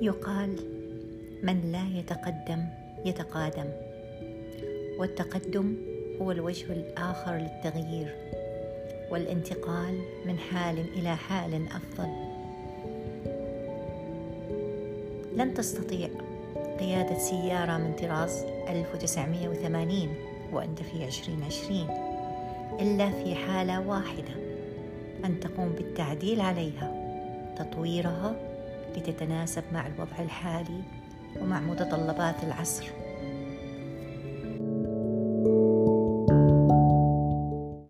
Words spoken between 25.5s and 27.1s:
بالتعديل عليها